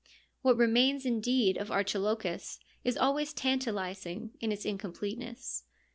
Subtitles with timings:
[0.41, 5.63] What remains, indeed, of Archilochus is always tantalising in its incompleteness.